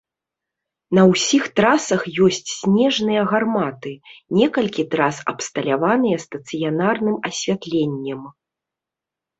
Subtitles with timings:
[0.97, 3.93] На ўсіх трасах ёсць снежныя гарматы,
[4.41, 8.21] некалькі трас абсталяваныя стацыянарным асвятленнем.